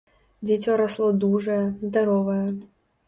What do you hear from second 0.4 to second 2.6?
Дзіцё расло дужае, здаровае.